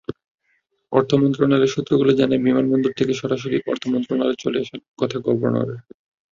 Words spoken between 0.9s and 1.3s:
অর্থ